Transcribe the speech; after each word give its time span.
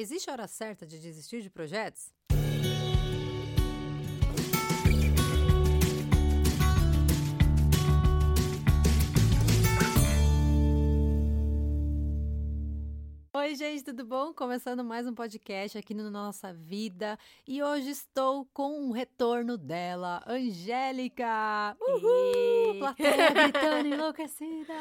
existe 0.00 0.30
hora 0.30 0.46
certa 0.46 0.86
de 0.86 0.98
desistir 0.98 1.42
de 1.42 1.50
projetos? 1.50 2.12
Oi, 13.40 13.54
gente, 13.54 13.82
tudo 13.82 14.04
bom? 14.04 14.34
Começando 14.34 14.84
mais 14.84 15.06
um 15.06 15.14
podcast 15.14 15.78
aqui 15.78 15.94
no 15.94 16.10
Nossa 16.10 16.52
Vida. 16.52 17.18
E 17.48 17.62
hoje 17.62 17.88
estou 17.88 18.44
com 18.52 18.90
o 18.90 18.92
retorno 18.92 19.56
dela, 19.56 20.22
Angélica! 20.26 21.74
Uhul! 21.80 22.80
Plateia 22.80 23.30
gritando 23.32 23.88
enlouquecida! 23.88 24.74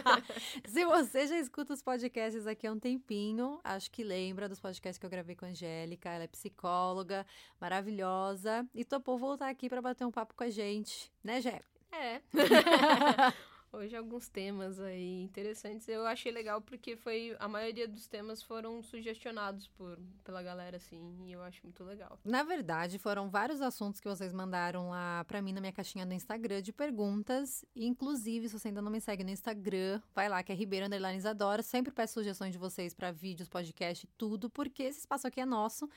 Se 0.64 0.86
você 0.86 1.26
já 1.26 1.38
escuta 1.38 1.74
os 1.74 1.82
podcasts 1.82 2.46
aqui 2.46 2.66
há 2.66 2.72
um 2.72 2.78
tempinho, 2.78 3.60
acho 3.62 3.90
que 3.90 4.02
lembra 4.02 4.48
dos 4.48 4.58
podcasts 4.58 4.96
que 4.96 5.04
eu 5.04 5.10
gravei 5.10 5.36
com 5.36 5.44
a 5.44 5.48
Angélica. 5.48 6.08
Ela 6.08 6.24
é 6.24 6.28
psicóloga, 6.28 7.26
maravilhosa, 7.60 8.66
e 8.74 8.86
topou 8.86 9.18
voltar 9.18 9.50
aqui 9.50 9.68
para 9.68 9.82
bater 9.82 10.06
um 10.06 10.10
papo 10.10 10.32
com 10.34 10.44
a 10.44 10.50
gente, 10.50 11.12
né, 11.22 11.42
Gé? 11.42 11.60
É. 11.92 12.22
Hoje 13.74 13.96
alguns 13.96 14.28
temas 14.28 14.78
aí 14.78 15.22
interessantes. 15.22 15.88
Eu 15.88 16.06
achei 16.06 16.30
legal 16.30 16.60
porque 16.60 16.94
foi 16.94 17.34
a 17.38 17.48
maioria 17.48 17.88
dos 17.88 18.06
temas 18.06 18.42
foram 18.42 18.82
sugestionados 18.82 19.66
por 19.66 19.98
pela 20.22 20.42
galera 20.42 20.76
assim, 20.76 21.16
e 21.24 21.32
eu 21.32 21.42
acho 21.42 21.62
muito 21.64 21.82
legal. 21.82 22.18
Na 22.22 22.42
verdade, 22.42 22.98
foram 22.98 23.30
vários 23.30 23.62
assuntos 23.62 23.98
que 23.98 24.06
vocês 24.06 24.30
mandaram 24.30 24.90
lá 24.90 25.24
para 25.24 25.40
mim 25.40 25.54
na 25.54 25.60
minha 25.60 25.72
caixinha 25.72 26.04
do 26.04 26.12
Instagram 26.12 26.60
de 26.60 26.70
perguntas, 26.70 27.64
inclusive 27.74 28.46
se 28.46 28.58
você 28.58 28.68
ainda 28.68 28.82
não 28.82 28.92
me 28.92 29.00
segue 29.00 29.24
no 29.24 29.30
Instagram, 29.30 30.02
vai 30.14 30.28
lá 30.28 30.42
que 30.42 30.52
é 30.52 30.54
Ribeiro 30.54 30.86
Isadora, 31.16 31.62
sempre 31.62 31.90
peço 31.90 32.14
sugestões 32.14 32.52
de 32.52 32.58
vocês 32.58 32.92
para 32.92 33.10
vídeos, 33.10 33.48
podcast, 33.48 34.06
tudo, 34.18 34.50
porque 34.50 34.82
esse 34.82 35.00
espaço 35.00 35.26
aqui 35.26 35.40
é 35.40 35.46
nosso. 35.46 35.88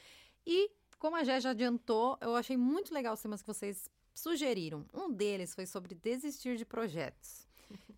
E 0.47 0.71
como 0.97 1.17
a 1.17 1.25
Jé 1.25 1.41
já 1.41 1.49
adiantou, 1.49 2.17
eu 2.21 2.37
achei 2.37 2.55
muito 2.55 2.93
legal 2.93 3.15
os 3.15 3.21
temas 3.21 3.41
que 3.41 3.47
vocês 3.47 3.89
sugeriram. 4.13 4.85
Um 4.93 5.11
deles 5.11 5.53
foi 5.53 5.65
sobre 5.65 5.93
desistir 5.93 6.55
de 6.55 6.65
projetos 6.65 7.45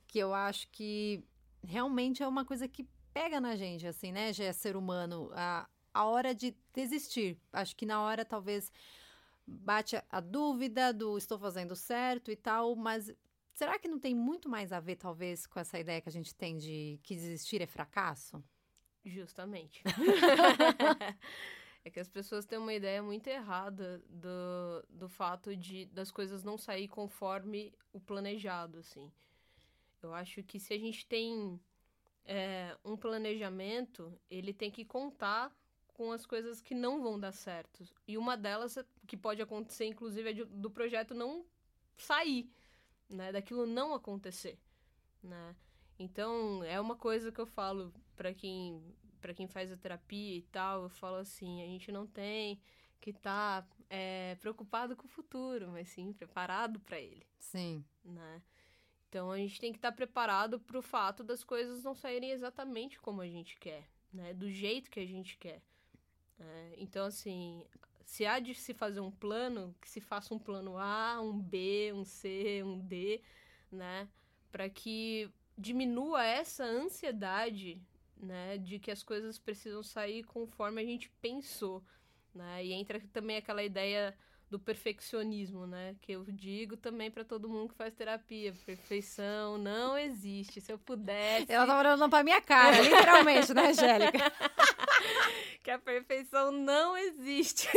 que 0.08 0.18
eu 0.20 0.34
acho 0.34 0.70
que 0.70 1.24
realmente 1.64 2.24
é 2.24 2.28
uma 2.28 2.46
coisa 2.46 2.68
que 2.68 2.88
pega 3.14 3.40
na 3.42 3.56
gente, 3.56 3.86
assim, 3.86 4.12
né? 4.12 4.32
Já 4.32 4.46
é 4.46 4.54
ser 4.54 4.76
humano, 4.76 5.30
a, 5.34 5.68
a 5.94 6.06
hora 6.06 6.34
de 6.34 6.56
desistir. 6.74 7.40
Acho 7.52 7.76
que 7.76 7.86
na 7.86 8.02
hora 8.02 8.24
talvez 8.24 8.72
bate 9.46 9.96
a, 9.96 10.04
a 10.10 10.20
dúvida 10.20 10.94
do 10.94 11.18
estou 11.18 11.40
fazendo 11.40 11.76
certo 11.76 12.32
e 12.32 12.36
tal, 12.36 12.76
mas 12.76 13.12
será 13.54 13.80
que 13.80 13.88
não 13.88 14.00
tem 14.00 14.14
muito 14.14 14.48
mais 14.48 14.72
a 14.72 14.80
ver, 14.80 14.98
talvez, 14.98 15.48
com 15.48 15.60
essa 15.60 15.80
ideia 15.80 16.02
que 16.02 16.10
a 16.10 16.12
gente 16.12 16.36
tem 16.36 16.58
de 16.58 17.00
que 17.04 17.16
desistir 17.16 17.62
é 17.62 17.66
fracasso? 17.66 18.44
Justamente. 19.04 19.82
é 21.84 21.90
que 21.90 22.00
as 22.00 22.10
pessoas 22.10 22.46
têm 22.46 22.60
uma 22.60 22.74
ideia 22.74 23.02
muito 23.02 23.28
errada 23.28 24.04
do, 24.10 24.86
do 24.90 25.10
fato 25.10 25.56
de 25.56 25.86
das 25.86 26.12
coisas 26.12 26.44
não 26.44 26.58
sair 26.58 26.88
conforme 26.88 27.74
o 27.94 28.00
planejado, 28.00 28.80
assim. 28.80 29.12
Eu 30.02 30.14
acho 30.14 30.44
que 30.44 30.60
se 30.60 30.74
a 30.74 30.78
gente 30.78 31.06
tem 31.06 31.60
é, 32.26 32.78
um 32.84 32.96
planejamento, 32.96 34.20
ele 34.30 34.54
tem 34.54 34.70
que 34.70 34.86
contar 34.86 35.56
com 35.88 36.12
as 36.12 36.26
coisas 36.26 36.62
que 36.62 36.76
não 36.76 37.02
vão 37.02 37.20
dar 37.20 37.32
certo. 37.32 37.84
E 38.08 38.18
uma 38.18 38.38
delas, 38.38 38.78
que 39.08 39.18
pode 39.18 39.42
acontecer, 39.42 39.86
inclusive, 39.86 40.30
é 40.30 40.34
de, 40.34 40.46
do 40.46 40.70
projeto 40.70 41.14
não 41.14 41.46
sair, 41.98 42.52
né? 43.10 43.32
Daquilo 43.32 43.66
não 43.66 43.94
acontecer, 43.94 44.60
né? 45.24 45.56
Então, 45.98 46.64
é 46.64 46.80
uma 46.80 46.96
coisa 46.96 47.32
que 47.32 47.42
eu 47.42 47.48
falo 47.48 47.92
para 48.16 48.34
quem 48.34 48.96
para 49.20 49.34
quem 49.34 49.48
faz 49.48 49.72
a 49.72 49.78
terapia 49.78 50.38
e 50.38 50.44
tal, 50.44 50.84
eu 50.84 50.90
falo 50.90 51.18
assim, 51.18 51.62
a 51.62 51.66
gente 51.66 51.92
não 51.92 52.06
tem 52.06 52.62
que 53.02 53.10
estar 53.10 53.64
tá, 53.64 53.68
é, 53.90 54.36
preocupado 54.36 54.96
com 54.96 55.06
o 55.06 55.10
futuro, 55.10 55.70
mas 55.70 55.90
sim 55.90 56.14
preparado 56.14 56.80
para 56.80 57.00
ele. 57.00 57.26
Sim. 57.40 57.84
Né? 58.06 58.42
Então 59.10 59.32
a 59.32 59.38
gente 59.38 59.60
tem 59.60 59.72
que 59.72 59.78
estar 59.78 59.92
tá 59.92 59.96
preparado 59.96 60.60
para 60.60 60.78
o 60.78 60.82
fato 60.82 61.24
das 61.24 61.44
coisas 61.44 61.84
não 61.84 61.96
saírem 61.96 62.32
exatamente 62.32 63.00
como 63.00 63.22
a 63.22 63.28
gente 63.28 63.58
quer, 63.58 63.88
né? 64.14 64.34
Do 64.34 64.50
jeito 64.50 64.92
que 64.92 65.00
a 65.00 65.06
gente 65.06 65.38
quer. 65.38 65.62
É, 66.40 66.76
então, 66.78 67.06
assim, 67.06 67.66
se 68.04 68.26
há 68.26 68.40
de 68.40 68.54
se 68.54 68.74
fazer 68.74 69.00
um 69.00 69.12
plano, 69.12 69.76
que 69.82 69.90
se 69.90 70.00
faça 70.00 70.34
um 70.34 70.40
plano 70.40 70.78
A, 70.78 71.20
um 71.22 71.40
B, 71.40 71.92
um 71.94 72.04
C, 72.04 72.62
um 72.64 72.80
D, 72.80 73.22
né? 73.72 74.08
Para 74.52 74.70
que 74.70 75.30
diminua 75.58 76.24
essa 76.24 76.64
ansiedade, 76.64 77.82
né? 78.16 78.58
De 78.58 78.78
que 78.80 78.92
as 78.92 79.04
coisas 79.04 79.40
precisam 79.40 79.84
sair 79.84 80.24
conforme 80.24 80.82
a 80.82 80.86
gente 80.86 81.10
pensou, 81.22 81.84
né? 82.34 82.66
E 82.66 82.74
entra 82.74 83.00
também 83.14 83.38
aquela 83.38 83.64
ideia 83.64 84.18
do 84.50 84.58
perfeccionismo, 84.58 85.68
né? 85.68 85.96
Que 86.02 86.14
eu 86.14 86.24
digo 86.26 86.78
também 86.78 87.12
para 87.12 87.24
todo 87.24 87.50
mundo 87.50 87.70
que 87.70 87.76
faz 87.76 87.94
terapia. 87.94 88.54
Perfeição 88.66 89.58
não 89.58 89.98
existe. 89.98 90.62
Se 90.62 90.72
eu 90.72 90.80
pudesse. 90.80 91.52
Ela 91.52 91.66
tá 91.66 91.80
olhando 91.80 92.10
pra 92.10 92.24
minha 92.24 92.42
cara, 92.42 92.82
literalmente, 92.82 93.54
né, 93.54 93.68
Angélica? 93.68 94.32
que 95.64 95.72
a 95.72 95.78
perfeição 95.78 96.52
não 96.52 96.98
existe. 96.98 97.68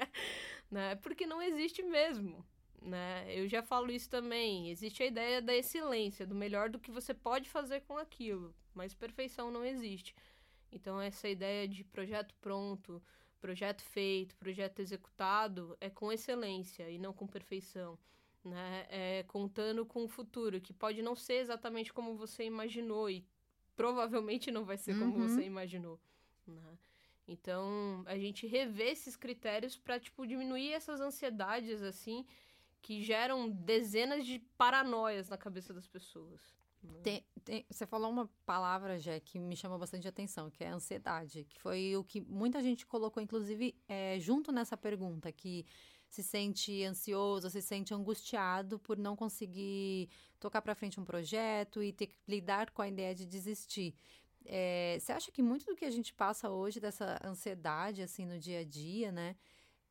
né? 0.70 0.94
Porque 0.96 1.26
não 1.26 1.42
existe 1.42 1.82
mesmo. 1.82 2.44
Né? 2.80 3.26
Eu 3.28 3.46
já 3.46 3.62
falo 3.62 3.90
isso 3.90 4.08
também. 4.08 4.70
Existe 4.70 5.02
a 5.02 5.06
ideia 5.06 5.42
da 5.42 5.54
excelência, 5.54 6.26
do 6.26 6.34
melhor 6.34 6.70
do 6.70 6.78
que 6.78 6.90
você 6.90 7.12
pode 7.12 7.50
fazer 7.50 7.82
com 7.82 7.98
aquilo. 7.98 8.54
Mas 8.74 8.94
perfeição 8.94 9.50
não 9.50 9.64
existe. 9.64 10.14
Então, 10.72 11.00
essa 11.00 11.28
ideia 11.28 11.68
de 11.68 11.84
projeto 11.84 12.34
pronto 12.40 13.02
projeto 13.40 13.82
feito, 13.82 14.36
projeto 14.36 14.80
executado 14.80 15.76
é 15.80 15.90
com 15.90 16.12
excelência 16.12 16.88
e 16.90 16.98
não 16.98 17.12
com 17.12 17.26
perfeição. 17.26 17.98
Né? 18.44 18.86
É 18.88 19.22
contando 19.24 19.84
com 19.84 20.04
o 20.04 20.08
futuro, 20.08 20.60
que 20.60 20.72
pode 20.72 21.02
não 21.02 21.14
ser 21.14 21.34
exatamente 21.34 21.92
como 21.92 22.16
você 22.16 22.44
imaginou 22.44 23.10
e 23.10 23.26
provavelmente 23.76 24.50
não 24.50 24.64
vai 24.64 24.78
ser 24.78 24.98
como 24.98 25.16
uhum. 25.16 25.28
você 25.28 25.42
imaginou. 25.42 26.00
Né? 26.46 26.78
Então, 27.26 28.02
a 28.06 28.18
gente 28.18 28.46
rever 28.46 28.88
esses 28.88 29.14
critérios 29.16 29.76
para 29.76 30.00
tipo, 30.00 30.26
diminuir 30.26 30.72
essas 30.72 31.00
ansiedades, 31.00 31.82
assim, 31.82 32.26
que 32.82 33.02
geram 33.02 33.48
dezenas 33.48 34.26
de 34.26 34.38
paranoias 34.56 35.28
na 35.28 35.36
cabeça 35.36 35.72
das 35.72 35.86
pessoas. 35.86 36.40
Tem, 37.02 37.24
tem, 37.44 37.64
você 37.70 37.86
falou 37.86 38.10
uma 38.10 38.28
palavra, 38.46 38.98
Jé, 38.98 39.20
que 39.20 39.38
me 39.38 39.56
chamou 39.56 39.78
bastante 39.78 40.08
atenção, 40.08 40.50
que 40.50 40.64
é 40.64 40.68
ansiedade, 40.68 41.44
que 41.44 41.60
foi 41.60 41.96
o 41.96 42.04
que 42.04 42.20
muita 42.20 42.62
gente 42.62 42.86
colocou, 42.86 43.22
inclusive, 43.22 43.74
é, 43.88 44.18
junto 44.18 44.50
nessa 44.50 44.76
pergunta, 44.76 45.30
que 45.30 45.66
se 46.08 46.22
sente 46.22 46.82
ansioso, 46.84 47.48
se 47.48 47.62
sente 47.62 47.94
angustiado 47.94 48.78
por 48.78 48.98
não 48.98 49.14
conseguir 49.14 50.08
tocar 50.40 50.60
para 50.60 50.74
frente 50.74 50.98
um 50.98 51.04
projeto 51.04 51.82
e 51.82 51.92
ter 51.92 52.08
que 52.08 52.16
lidar 52.26 52.70
com 52.70 52.82
a 52.82 52.88
ideia 52.88 53.14
de 53.14 53.24
desistir. 53.24 53.94
É, 54.44 54.96
você 54.98 55.12
acha 55.12 55.30
que 55.30 55.42
muito 55.42 55.66
do 55.66 55.76
que 55.76 55.84
a 55.84 55.90
gente 55.90 56.12
passa 56.12 56.50
hoje 56.50 56.80
dessa 56.80 57.20
ansiedade, 57.24 58.02
assim, 58.02 58.26
no 58.26 58.38
dia 58.38 58.60
a 58.60 58.64
dia, 58.64 59.12
né? 59.12 59.36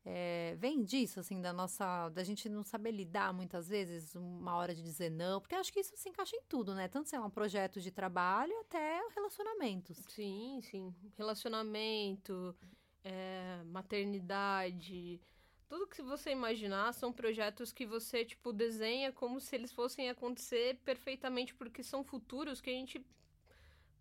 É, 0.06 0.56
vem 0.58 0.82
disso, 0.82 1.20
assim, 1.20 1.42
da 1.42 1.52
nossa. 1.52 2.10
da 2.10 2.24
gente 2.24 2.48
não 2.48 2.64
saber 2.64 2.92
lidar 2.92 3.34
muitas 3.34 3.68
vezes, 3.68 4.16
uma 4.16 4.56
hora 4.56 4.74
de 4.74 4.82
dizer 4.82 5.10
não, 5.10 5.42
porque 5.42 5.56
acho 5.56 5.72
que 5.72 5.82
isso 5.82 5.96
se 5.96 6.10
encaixa 6.10 6.36
em 6.36 6.42
tudo, 6.48 6.74
né? 6.74 6.88
Tanto 6.88 7.10
sei 7.10 7.20
lá, 7.20 7.26
um 7.26 7.30
projeto 7.30 7.82
de 7.82 7.92
trabalho 7.92 8.58
até 8.62 9.02
relacionamentos. 9.14 9.98
Sim, 10.08 10.62
sim. 10.64 10.96
Relacionamento, 11.18 12.56
é, 13.04 13.62
maternidade. 13.66 15.22
Tudo 15.68 15.86
que 15.86 16.02
você 16.02 16.32
imaginar 16.32 16.94
são 16.94 17.14
projetos 17.14 17.72
que 17.72 17.86
você, 17.86 18.26
tipo, 18.26 18.52
desenha 18.52 19.12
como 19.12 19.40
se 19.40 19.56
eles 19.56 19.72
fossem 19.72 20.10
acontecer 20.10 20.80
perfeitamente, 20.84 21.54
porque 21.54 21.84
são 21.84 22.04
futuros 22.04 22.60
que 22.62 22.70
a 22.70 22.74
gente 22.74 23.06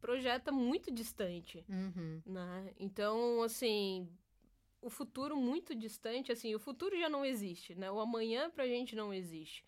projeta 0.01 0.51
muito 0.53 0.91
distante, 0.91 1.65
uhum. 1.69 2.23
né? 2.25 2.73
Então, 2.79 3.43
assim, 3.43 4.09
o 4.81 4.91
futuro 4.91 5.37
muito 5.37 5.75
distante, 5.75 6.31
assim, 6.31 6.55
o 6.55 6.59
futuro 6.59 6.99
já 6.99 7.09
não 7.09 7.25
existe, 7.25 7.75
né? 7.75 7.91
O 7.91 8.01
amanhã 8.01 8.51
pra 8.51 8.67
gente 8.67 8.95
não 8.95 9.13
existe, 9.13 9.65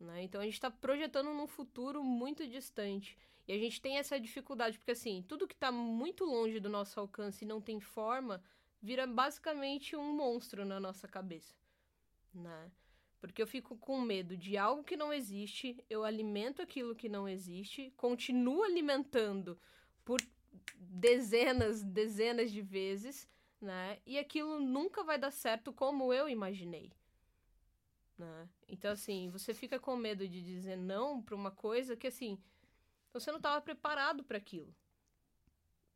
né? 0.00 0.22
Então 0.22 0.40
a 0.40 0.44
gente 0.44 0.60
tá 0.60 0.70
projetando 0.70 1.32
num 1.32 1.46
futuro 1.46 2.02
muito 2.02 2.46
distante. 2.46 3.16
E 3.46 3.52
a 3.52 3.58
gente 3.58 3.80
tem 3.80 3.98
essa 3.98 4.18
dificuldade, 4.18 4.78
porque 4.78 4.92
assim, 4.92 5.22
tudo 5.28 5.46
que 5.46 5.54
tá 5.54 5.70
muito 5.70 6.24
longe 6.24 6.58
do 6.58 6.68
nosso 6.68 6.98
alcance 6.98 7.44
e 7.44 7.48
não 7.48 7.60
tem 7.60 7.78
forma, 7.78 8.42
vira 8.80 9.06
basicamente 9.06 9.94
um 9.94 10.14
monstro 10.14 10.64
na 10.64 10.80
nossa 10.80 11.06
cabeça, 11.06 11.54
né? 12.32 12.70
Porque 13.20 13.42
eu 13.42 13.46
fico 13.46 13.76
com 13.76 14.00
medo 14.00 14.36
de 14.36 14.56
algo 14.56 14.84
que 14.84 14.96
não 14.96 15.12
existe, 15.12 15.82
eu 15.88 16.04
alimento 16.04 16.62
aquilo 16.62 16.94
que 16.94 17.08
não 17.08 17.28
existe, 17.28 17.92
continuo 17.96 18.62
alimentando 18.62 19.58
por 20.04 20.20
dezenas, 20.76 21.82
dezenas 21.82 22.50
de 22.50 22.62
vezes, 22.62 23.28
né? 23.64 23.98
E 24.04 24.18
aquilo 24.18 24.60
nunca 24.60 25.02
vai 25.02 25.18
dar 25.18 25.30
certo 25.30 25.72
como 25.72 26.12
eu 26.12 26.28
imaginei. 26.28 26.92
Né? 28.16 28.48
Então, 28.68 28.92
assim, 28.92 29.30
você 29.30 29.54
fica 29.54 29.80
com 29.80 29.96
medo 29.96 30.28
de 30.28 30.42
dizer 30.42 30.76
não 30.76 31.20
para 31.20 31.34
uma 31.34 31.50
coisa 31.50 31.96
que, 31.96 32.06
assim, 32.06 32.38
você 33.12 33.30
não 33.30 33.38
estava 33.38 33.60
preparado 33.62 34.22
para 34.22 34.36
aquilo. 34.36 34.72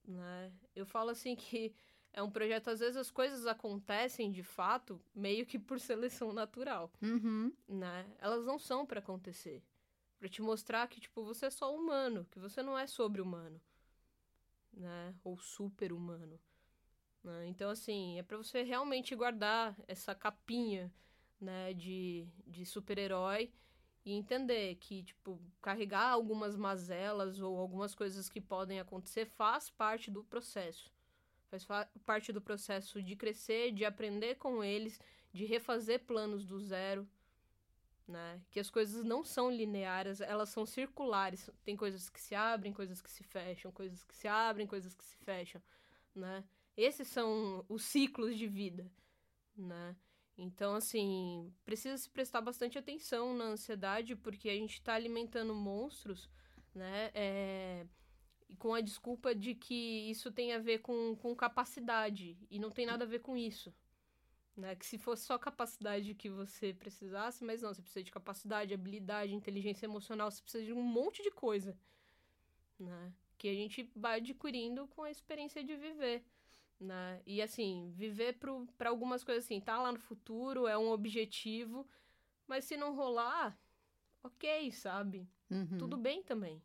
Né? 0.07 0.51
Eu 0.75 0.87
falo 0.87 1.11
assim 1.11 1.37
que 1.37 1.75
é 2.13 2.23
um 2.23 2.31
projeto, 2.31 2.69
às 2.69 2.81
vezes 2.81 2.97
as 2.97 3.11
coisas 3.11 3.47
acontecem 3.47 4.33
de 4.33 4.43
fato 4.43 5.01
meio 5.15 5.45
que 5.45 5.59
por 5.59 5.79
seleção 5.79 6.33
natural, 6.33 6.91
uhum. 7.03 7.53
né? 7.69 8.11
Elas 8.19 8.47
não 8.47 8.59
são 8.59 8.87
para 8.87 9.01
acontecer. 9.01 9.63
Pra 10.19 10.29
te 10.29 10.43
mostrar 10.43 10.89
que, 10.89 11.01
tipo, 11.01 11.23
você 11.23 11.47
é 11.47 11.51
só 11.51 11.73
humano, 11.73 12.27
que 12.31 12.41
você 12.41 12.61
não 12.63 12.77
é 12.77 12.87
sobre-humano, 12.87 13.61
né? 14.73 15.15
Ou 15.23 15.39
super-humano. 15.39 16.41
Né? 17.23 17.47
Então, 17.49 17.71
assim, 17.71 18.19
é 18.19 18.23
para 18.23 18.37
você 18.37 18.63
realmente 18.63 19.15
guardar 19.15 19.77
essa 19.87 20.15
capinha, 20.15 20.93
né, 21.41 21.73
de, 21.73 22.27
de 22.47 22.67
super-herói 22.67 23.53
e 24.05 24.13
entender 24.13 24.75
que, 24.77 25.03
tipo, 25.03 25.41
carregar 25.61 26.09
algumas 26.11 26.57
mazelas 26.57 27.41
ou 27.41 27.59
algumas 27.59 27.95
coisas 27.95 28.29
que 28.29 28.41
podem 28.41 28.81
acontecer 28.81 29.27
faz 29.27 29.71
parte 29.71 30.11
do 30.11 30.25
processo. 30.25 30.91
Faz 31.49 31.67
parte 32.05 32.33
do 32.33 32.41
processo 32.41 33.03
de 33.03 33.17
crescer, 33.17 33.73
de 33.73 33.85
aprender 33.85 34.35
com 34.37 34.63
eles, 34.63 35.01
de 35.33 35.45
refazer 35.47 36.05
planos 36.05 36.45
do 36.45 36.59
zero, 36.61 37.09
né? 38.07 38.41
Que 38.51 38.61
as 38.61 38.69
coisas 38.69 39.05
não 39.05 39.25
são 39.25 39.51
lineares, 39.51 40.21
elas 40.21 40.49
são 40.49 40.67
circulares. 40.67 41.49
Tem 41.65 41.77
coisas 41.77 42.09
que 42.09 42.21
se 42.21 42.35
abrem, 42.35 42.73
coisas 42.73 43.01
que 43.01 43.11
se 43.11 43.23
fecham, 43.23 43.71
coisas 43.73 44.03
que 44.03 44.15
se 44.15 44.29
abrem, 44.29 44.67
coisas 44.67 44.95
que 44.95 45.05
se 45.05 45.17
fecham, 45.19 45.63
né? 46.15 46.45
Esses 46.79 47.09
são 47.09 47.65
os 47.69 47.83
ciclos 47.83 48.39
de 48.39 48.47
vida, 48.47 48.89
né? 49.57 49.97
Então, 50.37 50.77
assim, 50.77 51.53
precisa 51.65 51.99
se 51.99 52.09
prestar 52.09 52.41
bastante 52.41 52.79
atenção 52.79 53.37
na 53.37 53.47
ansiedade, 53.47 54.15
porque 54.15 54.49
a 54.49 54.55
gente 54.55 54.75
está 54.75 54.95
alimentando 54.95 55.53
monstros, 55.57 56.31
né? 56.73 57.11
É, 57.13 57.85
com 58.61 58.75
a 58.75 58.81
desculpa 58.81 59.35
de 59.35 59.57
que 59.57 60.09
isso 60.09 60.31
tem 60.31 60.53
a 60.53 60.61
ver 60.61 60.79
com, 60.79 61.17
com 61.17 61.35
capacidade, 61.35 62.39
e 62.49 62.61
não 62.61 62.71
tem 62.71 62.87
nada 62.87 63.03
a 63.05 63.09
ver 63.09 63.23
com 63.23 63.37
isso. 63.37 63.75
Né? 64.57 64.77
Que 64.77 64.87
se 64.87 64.99
fosse 64.99 65.25
só 65.25 65.37
capacidade 65.37 66.15
que 66.15 66.31
você 66.31 66.73
precisasse, 66.73 67.43
mas 67.43 67.61
não, 67.61 67.75
você 67.75 67.83
precisa 67.83 68.05
de 68.05 68.13
capacidade, 68.13 68.73
habilidade, 68.73 69.35
inteligência 69.35 69.85
emocional, 69.85 70.31
você 70.31 70.43
precisa 70.43 70.65
de 70.65 70.73
um 70.73 70.83
monte 70.83 71.25
de 71.25 71.33
coisa, 71.33 71.77
né? 72.79 73.13
Que 73.37 73.49
a 73.49 73.55
gente 73.55 73.91
vai 73.97 74.19
adquirindo 74.19 74.87
com 74.87 75.03
a 75.03 75.11
experiência 75.11 75.65
de 75.65 75.75
viver 75.75 76.25
né? 76.81 77.21
E 77.27 77.43
assim, 77.43 77.93
viver 77.95 78.39
para 78.77 78.89
algumas 78.89 79.25
coisas 79.25 79.45
assim, 79.45 79.61
tá 79.61 79.81
lá 79.81 79.93
no 79.93 79.99
futuro, 79.99 80.67
é 80.67 80.77
um 80.77 80.91
objetivo, 80.91 81.87
mas 82.47 82.65
se 82.65 82.77
não 82.77 82.95
rolar, 82.95 83.59
ok, 84.23 84.71
sabe? 84.73 85.29
Uhum. 85.51 85.79
Tudo 85.79 85.97
bem 85.97 86.23
também. 86.23 86.63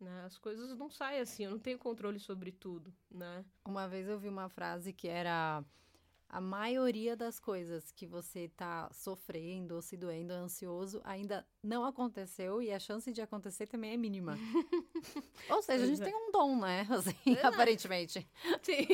Né? 0.00 0.24
As 0.24 0.38
coisas 0.38 0.76
não 0.78 0.88
saem 0.88 1.20
assim, 1.20 1.44
eu 1.44 1.50
não 1.50 1.58
tenho 1.58 1.78
controle 1.78 2.18
sobre 2.18 2.52
tudo, 2.52 2.94
né? 3.10 3.44
Uma 3.66 3.86
vez 3.86 4.08
eu 4.08 4.18
vi 4.18 4.28
uma 4.28 4.48
frase 4.48 4.92
que 4.92 5.08
era 5.08 5.62
a 6.30 6.40
maioria 6.40 7.16
das 7.16 7.40
coisas 7.40 7.90
que 7.90 8.06
você 8.06 8.44
está 8.44 8.88
sofrendo 8.92 9.74
ou 9.74 9.82
se 9.82 9.96
doendo, 9.96 10.32
ansioso, 10.32 11.00
ainda 11.04 11.44
não 11.60 11.84
aconteceu 11.84 12.62
e 12.62 12.72
a 12.72 12.78
chance 12.78 13.12
de 13.12 13.20
acontecer 13.20 13.66
também 13.66 13.92
é 13.92 13.96
mínima. 13.96 14.38
ou 15.50 15.60
seja, 15.60 15.84
a 15.84 15.86
gente 15.86 16.00
é. 16.00 16.04
tem 16.04 16.14
um 16.14 16.30
dom, 16.30 16.60
né? 16.60 16.86
Assim, 16.90 17.36
é, 17.36 17.44
aparentemente. 17.44 18.26
Sim, 18.62 18.86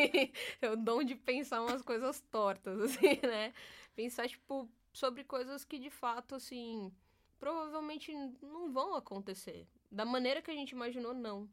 é 0.63 0.71
o 0.71 0.77
dom 0.77 1.05
de 1.05 1.15
pensar 1.15 1.61
umas 1.61 1.83
coisas 1.83 2.21
tortas, 2.31 2.81
assim, 2.81 3.21
né? 3.23 3.53
Pensar, 3.95 4.29
tipo, 4.29 4.69
sobre 4.93 5.23
coisas 5.23 5.63
que 5.63 5.79
de 5.79 5.91
fato, 5.91 6.35
assim, 6.35 6.91
provavelmente 7.39 8.13
não 8.41 8.73
vão 8.73 8.95
acontecer. 8.95 9.67
Da 9.91 10.05
maneira 10.05 10.41
que 10.41 10.51
a 10.51 10.55
gente 10.55 10.71
imaginou, 10.71 11.13
não. 11.13 11.49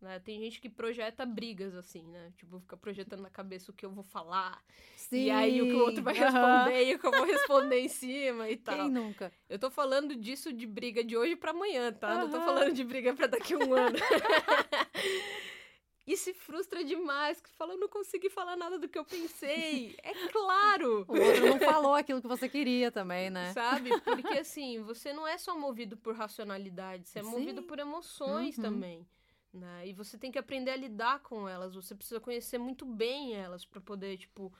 Né? 0.00 0.20
Tem 0.20 0.38
gente 0.38 0.60
que 0.60 0.68
projeta 0.68 1.26
brigas, 1.26 1.74
assim, 1.74 2.06
né? 2.06 2.32
Tipo, 2.36 2.60
fica 2.60 2.76
projetando 2.76 3.20
na 3.20 3.30
cabeça 3.30 3.72
o 3.72 3.74
que 3.74 3.84
eu 3.84 3.90
vou 3.90 4.04
falar. 4.04 4.62
Sim. 4.96 5.24
E 5.24 5.30
aí 5.30 5.60
o 5.60 5.66
que 5.66 5.74
o 5.74 5.80
outro 5.80 6.02
vai 6.02 6.14
responder 6.14 6.84
e 6.84 6.94
o 6.94 6.98
que 7.00 7.06
eu 7.06 7.10
vou 7.10 7.24
responder 7.24 7.80
em 7.80 7.88
cima 7.88 8.48
e 8.48 8.56
tal. 8.56 8.76
Quem 8.76 8.88
nunca? 8.88 9.32
Eu 9.48 9.58
tô 9.58 9.70
falando 9.70 10.14
disso 10.14 10.52
de 10.52 10.66
briga 10.66 11.02
de 11.02 11.16
hoje 11.16 11.34
para 11.34 11.50
amanhã, 11.50 11.92
tá? 11.92 12.14
Não 12.14 12.30
tô 12.30 12.40
falando 12.40 12.72
de 12.72 12.84
briga 12.84 13.12
para 13.12 13.26
daqui 13.26 13.54
a 13.54 13.58
um 13.58 13.74
ano. 13.74 13.98
e 16.06 16.16
se 16.16 16.32
frustra 16.32 16.84
demais, 16.84 17.40
que 17.40 17.50
fala, 17.50 17.72
eu 17.72 17.78
não 17.78 17.88
consegui 17.88 18.30
falar 18.30 18.56
nada 18.56 18.78
do 18.78 18.88
que 18.88 19.00
eu 19.00 19.04
pensei. 19.04 19.96
É 20.00 20.14
claro! 20.28 21.06
O 21.08 21.20
outro 21.20 21.44
não 21.44 21.58
falou 21.58 21.94
aquilo 21.94 22.22
que 22.22 22.28
você 22.28 22.48
queria 22.48 22.92
também, 22.92 23.30
né? 23.30 23.52
Sabe? 23.52 24.00
Porque 24.02 24.38
assim, 24.38 24.80
você 24.80 25.12
não 25.12 25.26
é 25.26 25.36
só 25.36 25.58
movido 25.58 25.96
por 25.96 26.14
racionalidade, 26.14 27.08
você 27.08 27.18
é 27.18 27.24
Sim. 27.24 27.30
movido 27.30 27.64
por 27.64 27.80
emoções 27.80 28.56
uhum. 28.58 28.62
também. 28.62 29.04
Né? 29.52 29.88
E 29.88 29.92
você 29.92 30.18
tem 30.18 30.30
que 30.30 30.38
aprender 30.38 30.70
a 30.70 30.76
lidar 30.76 31.20
com 31.20 31.48
elas. 31.48 31.74
Você 31.74 31.94
precisa 31.94 32.20
conhecer 32.20 32.58
muito 32.58 32.84
bem 32.84 33.34
elas 33.34 33.64
para 33.64 33.80
poder, 33.80 34.18
tipo, 34.18 34.52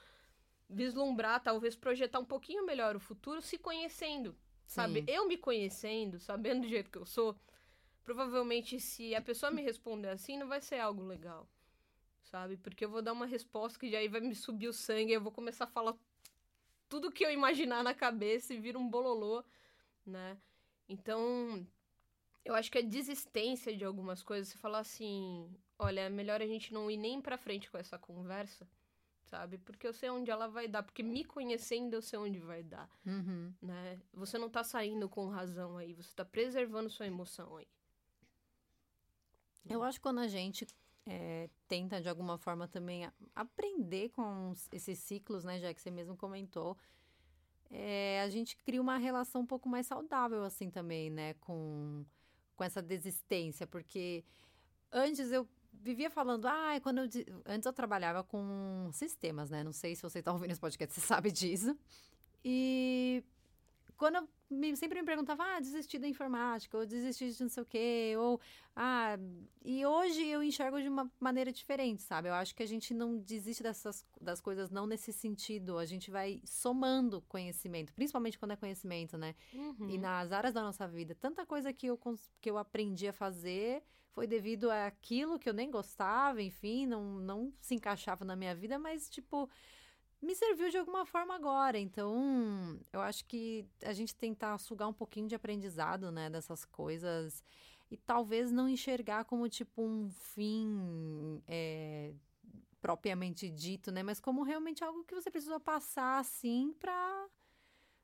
vislumbrar, 0.69 1.43
talvez 1.43 1.77
projetar 1.77 2.19
um 2.19 2.25
pouquinho 2.25 2.65
melhor 2.67 2.97
o 2.97 3.01
futuro 3.01 3.41
se 3.41 3.59
conhecendo. 3.59 4.37
Sabe? 4.67 5.01
Sim. 5.01 5.07
Eu 5.09 5.27
me 5.27 5.37
conhecendo, 5.37 6.19
sabendo 6.19 6.63
do 6.63 6.69
jeito 6.69 6.91
que 6.91 6.99
eu 6.99 7.07
sou, 7.07 7.39
provavelmente 8.05 8.79
se 8.79 9.15
a 9.15 9.21
pessoa 9.23 9.51
me 9.51 9.63
responder 9.63 10.09
assim, 10.09 10.39
não 10.39 10.47
vai 10.47 10.61
ser 10.61 10.79
algo 10.79 11.03
legal. 11.03 11.49
Sabe? 12.23 12.59
Porque 12.59 12.85
eu 12.85 12.91
vou 12.91 13.01
dar 13.01 13.15
uma 13.15 13.25
resposta 13.25 13.79
que 13.79 13.91
já 13.91 13.99
aí 13.99 14.09
vai 14.09 14.21
me 14.21 14.35
subir 14.35 14.69
o 14.69 14.73
sangue, 14.73 15.13
eu 15.13 15.21
vou 15.21 15.33
começar 15.33 15.65
a 15.65 15.69
falar 15.69 15.97
tudo 16.89 17.11
que 17.11 17.25
eu 17.25 17.31
imaginar 17.31 17.83
na 17.83 17.95
cabeça 17.95 18.53
e 18.53 18.59
vira 18.59 18.79
um 18.79 18.89
bololô, 18.89 19.43
né? 20.05 20.39
Então, 20.89 21.67
eu 22.45 22.55
acho 22.55 22.71
que 22.71 22.79
a 22.79 22.83
desistência 22.83 23.77
de 23.77 23.85
algumas 23.85 24.23
coisas, 24.23 24.49
você 24.49 24.59
falar 24.59 24.81
assim, 24.81 25.51
olha, 25.79 26.03
é 26.03 26.09
melhor 26.09 26.41
a 26.41 26.47
gente 26.47 26.73
não 26.73 26.91
ir 26.91 26.97
nem 26.97 27.21
pra 27.21 27.37
frente 27.37 27.71
com 27.71 27.79
essa 27.79 27.99
conversa, 27.99 28.67
sabe? 29.25 29.59
Porque 29.59 29.87
eu 29.87 29.93
sei 29.93 30.11
onde 30.11 30.31
ela 30.31 30.49
vai 30.49 30.67
dar, 30.67 30.83
porque 30.83 31.03
me 31.03 31.25
conhecendo 31.25 31.95
eu 31.95 32.03
sei 32.03 32.19
onde 32.19 32.39
vai 32.39 32.63
dar, 32.63 32.89
uhum. 33.07 33.53
né? 33.61 34.01
Você 34.13 34.39
não 34.39 34.49
tá 34.49 34.65
saindo 34.65 35.09
com 35.09 35.29
razão 35.29 35.77
aí, 35.77 35.93
você 35.95 36.15
tá 36.15 36.25
preservando 36.25 36.91
sua 36.91 37.07
emoção 37.07 37.57
aí. 37.57 37.69
Eu 39.69 39.83
acho 39.83 39.99
que 39.99 40.03
quando 40.03 40.21
a 40.21 40.29
gente 40.29 40.67
é, 41.07 41.49
tenta 41.67 42.01
de 42.01 42.09
alguma 42.09 42.39
forma 42.39 42.67
também 42.67 43.11
aprender 43.35 44.11
com 44.11 44.53
esses 44.73 44.99
ciclos, 44.99 45.45
né, 45.45 45.59
já 45.59 45.73
que 45.75 45.81
você 45.81 45.91
mesmo 45.91 46.17
comentou, 46.17 46.77
é, 47.71 48.23
a 48.23 48.29
gente 48.31 48.57
cria 48.57 48.81
uma 48.81 48.97
relação 48.97 49.43
um 49.43 49.47
pouco 49.47 49.69
mais 49.69 49.87
saudável 49.87 50.43
assim 50.43 50.71
também, 50.71 51.11
né, 51.11 51.35
com 51.35 52.05
com 52.59 52.65
essa 52.65 52.83
desistência, 52.83 53.69
porque 53.69 54.25
antes 54.93 55.31
eu 55.31 55.49
vivia 55.73 56.11
falando, 56.11 56.47
ah, 56.47 56.81
quando 56.83 56.99
eu, 56.99 57.09
antes 57.47 57.65
eu 57.65 57.73
trabalhava 57.73 58.25
com 58.25 58.91
sistemas, 58.93 59.49
né? 59.49 59.63
Não 59.63 59.73
sei 59.73 59.95
se 59.95 60.03
você 60.03 60.19
está 60.19 60.33
ouvindo 60.33 60.51
esse 60.51 60.61
podcast, 60.61 60.93
você 60.93 61.01
sabe 61.01 61.31
disso. 61.31 61.79
E 62.45 63.23
quando 63.99 64.15
eu 64.15 64.29
me, 64.49 64.75
sempre 64.77 65.01
me 65.01 65.05
perguntava, 65.05 65.43
ah, 65.45 65.61
desisti 65.61 65.99
da 65.99 66.09
informática, 66.09 66.79
ou 66.79 66.87
desisti 66.87 67.31
de 67.31 67.43
não 67.43 67.51
sei 67.51 67.63
o 67.63 67.67
quê, 67.67 68.15
ou, 68.17 68.41
ah, 68.75 69.19
e 69.65 69.85
hoje 69.85 70.25
eu 70.25 70.43
enxergo 70.43 70.81
de 70.81 70.89
uma 70.89 71.11
maneira 71.21 71.53
diferente, 71.53 72.03
sabe? 72.03 72.29
Eu 72.29 72.35
acho 72.35 72.55
que 72.55 72.63
a 72.63 72.67
gente 72.67 72.95
não 72.95 73.19
desiste 73.19 73.63
dessas, 73.63 74.07
das 74.21 74.41
coisas 74.41 74.71
não 74.71 74.87
nesse 74.87 75.13
sentido, 75.13 75.77
a 75.77 75.85
gente 75.85 76.11
vai 76.11 76.41
somando 76.45 77.21
conhecimento, 77.23 77.93
principalmente 77.93 78.39
quando 78.39 78.53
é 78.53 78.57
conhecimento, 78.57 79.19
né? 79.19 79.35
Uhum. 79.53 79.91
E 79.91 79.99
nas 79.99 80.33
áreas 80.33 80.55
da 80.55 80.63
nossa 80.63 80.87
vida, 80.87 81.15
tanta 81.15 81.45
coisa 81.45 81.73
que 81.73 81.89
eu, 81.89 82.01
que 82.41 82.51
eu 82.51 82.57
aprendi 82.57 83.09
a 83.09 83.13
fazer 83.13 83.83
foi 84.13 84.27
devido 84.27 84.71
àquilo 84.71 85.39
que 85.39 85.49
eu 85.49 85.55
nem 85.55 85.71
gostava, 85.71 86.43
enfim, 86.43 86.87
não, 86.87 87.19
não 87.21 87.53
se 87.61 87.75
encaixava 87.75 88.25
na 88.25 88.35
minha 88.35 88.55
vida, 88.55 88.79
mas, 88.79 89.09
tipo, 89.09 89.49
me 90.21 90.35
serviu 90.35 90.69
de 90.71 90.77
alguma 90.77 91.07
forma 91.07 91.35
agora. 91.35 91.79
Então, 91.79 92.79
eu 92.93 93.01
acho 93.01 93.25
que 93.25 93.67
a 93.83 93.93
gente 93.93 94.15
tentar 94.15 94.59
sugar 94.59 94.89
um 94.89 94.93
pouquinho 94.93 95.29
de 95.29 95.35
aprendizado, 95.35 96.11
né, 96.11 96.29
dessas 96.29 96.65
coisas 96.65 97.43
e 97.91 97.97
talvez 97.97 98.51
não 98.51 98.69
enxergar 98.69 99.25
como 99.25 99.49
tipo 99.49 99.83
um 99.83 100.11
fim 100.11 101.43
é, 101.47 102.13
propriamente 102.81 103.49
dito, 103.49 103.91
né, 103.91 104.03
mas 104.03 104.21
como 104.21 104.43
realmente 104.43 104.85
algo 104.85 105.05
que 105.05 105.15
você 105.15 105.31
precisa 105.31 105.59
passar 105.59 106.19
assim 106.19 106.75
para 106.79 107.29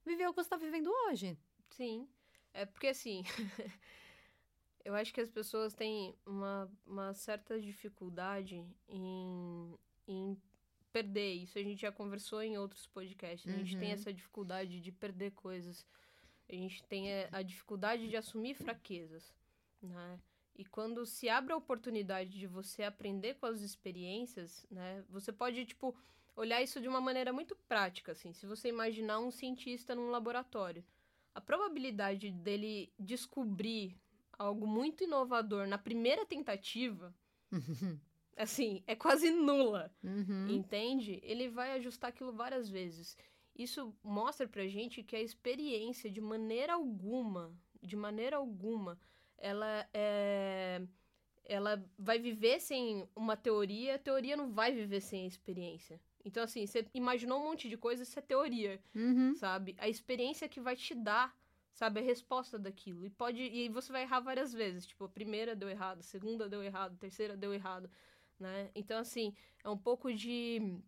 viver 0.04 0.26
o 0.26 0.30
que 0.30 0.37
você 0.37 0.47
está 0.47 0.56
vivendo 0.56 0.90
hoje. 1.06 1.37
Sim, 1.71 2.09
é 2.52 2.64
porque 2.64 2.88
assim. 2.88 3.23
eu 4.85 4.94
acho 4.94 5.12
que 5.14 5.21
as 5.21 5.30
pessoas 5.30 5.75
têm 5.75 6.14
uma, 6.26 6.71
uma 6.87 7.14
certa 7.14 7.59
dificuldade 7.59 8.64
em, 8.87 9.78
em 10.06 10.37
perder. 10.94 11.34
Isso 11.34 11.58
a 11.58 11.62
gente 11.62 11.82
já 11.82 11.90
conversou 11.90 12.40
em 12.40 12.56
outros 12.56 12.86
podcasts. 12.86 13.52
A 13.52 13.56
gente 13.58 13.74
uhum. 13.74 13.80
tem 13.80 13.90
essa 13.90 14.12
dificuldade 14.12 14.80
de 14.80 14.92
perder 14.92 15.32
coisas. 15.32 15.84
A 16.48 16.52
gente 16.52 16.84
tem 16.84 17.08
a, 17.32 17.42
dificuldade 17.42 18.08
de 18.08 18.16
assumir 18.16 18.54
fraquezas, 18.54 19.34
né? 19.82 20.20
E 20.54 20.64
quando 20.64 21.04
se 21.04 21.28
abre 21.28 21.52
a 21.52 21.56
oportunidade 21.56 22.38
de 22.38 22.46
você 22.46 22.84
aprender 22.84 23.34
com 23.34 23.46
as 23.46 23.60
experiências, 23.60 24.64
né? 24.70 25.04
Você 25.08 25.32
pode, 25.32 25.66
tipo, 25.66 25.96
olhar 26.36 26.62
isso 26.62 26.80
de 26.80 26.86
uma 26.86 27.00
maneira 27.00 27.32
muito 27.32 27.56
prática, 27.66 28.12
assim. 28.12 28.32
Se 28.32 28.46
você 28.46 28.68
imaginar 28.68 29.18
um 29.18 29.32
cientista 29.32 29.96
num 29.96 30.10
laboratório, 30.10 30.84
a 31.34 31.40
probabilidade 31.40 32.30
dele 32.30 32.92
descobrir 32.96 33.98
algo 34.38 34.64
muito 34.64 35.02
inovador 35.02 35.66
na 35.66 35.78
primeira 35.78 36.24
tentativa 36.24 37.12
assim, 38.36 38.82
é 38.86 38.94
quase 38.94 39.30
nula, 39.30 39.94
Uhum. 40.02 40.48
entende? 40.48 41.20
Ele 41.22 41.48
vai 41.48 41.72
ajustar 41.72 42.10
aquilo 42.10 42.32
várias 42.32 42.68
vezes. 42.68 43.16
Isso 43.56 43.94
mostra 44.02 44.48
pra 44.48 44.66
gente 44.66 45.02
que 45.02 45.14
a 45.14 45.20
experiência, 45.22 46.10
de 46.10 46.20
maneira 46.20 46.74
alguma, 46.74 47.56
de 47.80 47.96
maneira 47.96 48.36
alguma, 48.36 48.98
ela 49.38 49.88
é. 49.92 50.82
Ela 51.46 51.84
vai 51.98 52.18
viver 52.18 52.58
sem 52.58 53.06
uma 53.14 53.36
teoria, 53.36 53.96
a 53.96 53.98
teoria 53.98 54.34
não 54.34 54.50
vai 54.50 54.72
viver 54.72 55.02
sem 55.02 55.24
a 55.24 55.26
experiência. 55.26 56.00
Então, 56.24 56.42
assim, 56.42 56.66
você 56.66 56.86
imaginou 56.94 57.38
um 57.38 57.44
monte 57.44 57.68
de 57.68 57.76
coisa, 57.76 58.02
isso 58.02 58.18
é 58.18 58.22
teoria, 58.22 58.80
Uhum. 58.94 59.34
sabe? 59.34 59.74
A 59.78 59.86
experiência 59.86 60.48
que 60.48 60.58
vai 60.58 60.74
te 60.74 60.94
dar, 60.94 61.36
sabe, 61.74 62.00
a 62.00 62.02
resposta 62.02 62.58
daquilo. 62.58 63.04
E 63.04 63.10
pode. 63.10 63.42
E 63.42 63.68
você 63.68 63.92
vai 63.92 64.02
errar 64.02 64.20
várias 64.20 64.54
vezes. 64.54 64.86
Tipo, 64.86 65.04
a 65.04 65.08
primeira 65.08 65.54
deu 65.54 65.68
errado, 65.68 65.98
a 65.98 66.02
segunda 66.02 66.48
deu 66.48 66.62
errado, 66.62 66.94
a 66.94 66.98
terceira 66.98 67.36
deu 67.36 67.52
errado, 67.52 67.90
né? 68.38 68.70
Então, 68.74 68.98
assim, 68.98 69.34
é 69.62 69.68
um 69.68 69.78
pouco 69.78 70.12
de. 70.12 70.78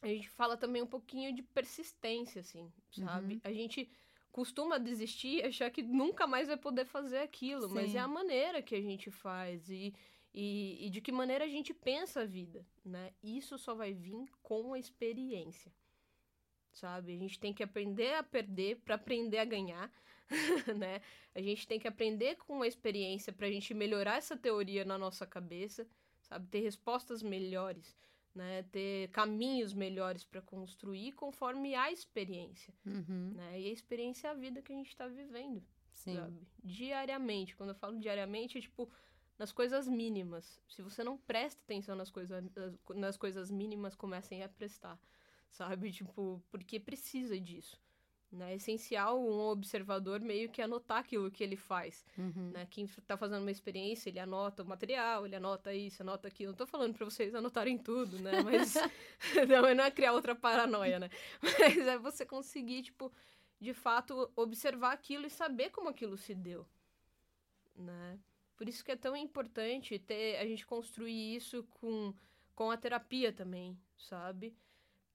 A 0.00 0.06
gente 0.06 0.28
fala 0.30 0.56
também 0.56 0.82
um 0.82 0.86
pouquinho 0.86 1.34
de 1.34 1.42
persistência, 1.42 2.40
assim, 2.40 2.72
sabe? 2.90 3.34
Uhum. 3.34 3.40
A 3.44 3.52
gente 3.52 3.90
costuma 4.30 4.78
desistir 4.78 5.38
e 5.38 5.46
achar 5.46 5.70
que 5.70 5.82
nunca 5.82 6.26
mais 6.26 6.46
vai 6.46 6.56
poder 6.56 6.84
fazer 6.84 7.18
aquilo, 7.18 7.68
mas 7.68 7.90
Sim. 7.90 7.98
é 7.98 8.00
a 8.00 8.06
maneira 8.06 8.62
que 8.62 8.74
a 8.74 8.80
gente 8.80 9.10
faz 9.10 9.68
e, 9.68 9.92
e, 10.32 10.86
e 10.86 10.90
de 10.90 11.00
que 11.00 11.10
maneira 11.10 11.44
a 11.44 11.48
gente 11.48 11.74
pensa 11.74 12.20
a 12.20 12.24
vida, 12.24 12.64
né? 12.84 13.12
Isso 13.20 13.58
só 13.58 13.74
vai 13.74 13.92
vir 13.92 14.28
com 14.40 14.74
a 14.74 14.78
experiência, 14.78 15.72
sabe? 16.72 17.14
A 17.14 17.18
gente 17.18 17.40
tem 17.40 17.52
que 17.52 17.64
aprender 17.64 18.14
a 18.14 18.22
perder 18.22 18.76
para 18.76 18.94
aprender 18.94 19.38
a 19.38 19.44
ganhar, 19.44 19.90
né? 20.76 21.00
A 21.34 21.40
gente 21.40 21.66
tem 21.66 21.80
que 21.80 21.88
aprender 21.88 22.36
com 22.36 22.62
a 22.62 22.68
experiência 22.68 23.32
para 23.32 23.48
a 23.48 23.50
gente 23.50 23.74
melhorar 23.74 24.18
essa 24.18 24.36
teoria 24.36 24.84
na 24.84 24.96
nossa 24.96 25.26
cabeça, 25.26 25.84
sabe? 26.28 26.46
Ter 26.48 26.60
respostas 26.60 27.22
melhores, 27.22 27.96
né? 28.34 28.62
Ter 28.64 29.08
caminhos 29.08 29.72
melhores 29.74 30.24
para 30.24 30.40
construir 30.42 31.12
conforme 31.12 31.74
a 31.74 31.90
experiência, 31.90 32.74
Uhum. 32.86 33.32
né? 33.34 33.60
E 33.60 33.66
a 33.68 33.72
experiência 33.72 34.28
é 34.28 34.30
a 34.30 34.34
vida 34.34 34.62
que 34.62 34.72
a 34.72 34.76
gente 34.76 34.88
está 34.88 35.06
vivendo, 35.08 35.62
Sim. 35.92 36.16
sabe? 36.16 36.46
Diariamente. 36.62 37.56
Quando 37.56 37.70
eu 37.70 37.74
falo 37.76 37.98
diariamente, 37.98 38.58
é 38.58 38.60
tipo 38.60 38.88
nas 39.38 39.52
coisas 39.52 39.86
mínimas. 39.86 40.60
Se 40.68 40.82
você 40.82 41.04
não 41.04 41.16
presta 41.16 41.60
atenção 41.62 41.94
nas 41.94 42.10
coisas, 42.10 42.44
nas 42.94 43.16
coisas 43.16 43.50
mínimas, 43.50 43.94
comecem 43.94 44.42
a 44.42 44.48
prestar, 44.48 44.98
sabe? 45.50 45.90
Tipo, 46.18 46.42
porque 46.50 46.78
precisa 46.80 47.38
disso. 47.40 47.80
Né? 48.30 48.52
É 48.52 48.56
essencial 48.56 49.18
um 49.18 49.40
observador 49.48 50.20
meio 50.20 50.50
que 50.50 50.60
anotar 50.60 50.98
aquilo 50.98 51.30
que 51.30 51.42
ele 51.42 51.56
faz. 51.56 52.04
Uhum. 52.16 52.50
Né? 52.52 52.66
Quem 52.70 52.86
tá 53.06 53.16
fazendo 53.16 53.40
uma 53.40 53.50
experiência, 53.50 54.10
ele 54.10 54.20
anota 54.20 54.62
o 54.62 54.66
material, 54.66 55.24
ele 55.24 55.34
anota 55.34 55.72
isso, 55.72 56.02
anota 56.02 56.28
aquilo. 56.28 56.50
Não 56.50 56.56
tô 56.56 56.66
falando 56.66 56.94
pra 56.94 57.06
vocês 57.06 57.34
anotarem 57.34 57.78
tudo, 57.78 58.18
né? 58.18 58.32
Mas 58.44 58.74
não, 59.48 59.74
não 59.74 59.84
é 59.84 59.90
criar 59.90 60.12
outra 60.12 60.34
paranoia, 60.34 60.98
né? 60.98 61.08
Mas 61.42 61.78
é 61.78 61.96
você 61.96 62.26
conseguir, 62.26 62.82
tipo, 62.82 63.10
de 63.58 63.72
fato, 63.72 64.30
observar 64.36 64.92
aquilo 64.92 65.26
e 65.26 65.30
saber 65.30 65.70
como 65.70 65.88
aquilo 65.88 66.16
se 66.16 66.34
deu, 66.34 66.66
né? 67.74 68.18
Por 68.56 68.68
isso 68.68 68.84
que 68.84 68.92
é 68.92 68.96
tão 68.96 69.16
importante 69.16 69.98
ter 69.98 70.36
a 70.36 70.44
gente 70.44 70.66
construir 70.66 71.36
isso 71.36 71.62
com, 71.80 72.12
com 72.54 72.70
a 72.70 72.76
terapia 72.76 73.32
também, 73.32 73.78
sabe? 73.96 74.54